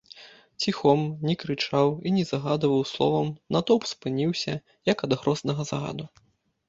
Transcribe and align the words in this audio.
Ціхом, 0.63 1.01
не 1.29 1.35
крычаў 1.43 1.91
і 2.09 2.13
не 2.15 2.23
загадваў 2.31 2.81
словам, 2.95 3.27
натоўп 3.57 3.83
спыніўся, 3.93 4.53
як 4.93 4.97
ад 5.09 5.19
грознага 5.21 5.61
загаду. 5.73 6.05